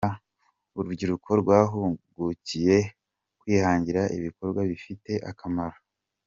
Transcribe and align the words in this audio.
Urubyiruko 0.77 1.29
rwahugukiye 1.41 2.77
kwihangira 3.39 4.01
ibikorwa 4.17 4.61
bifite 4.71 5.11
akamaro. 5.31 5.77